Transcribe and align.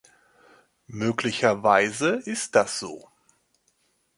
Möglicherweise 0.87 2.15
ist 2.25 2.55
das 2.55 2.79
so. 2.79 3.07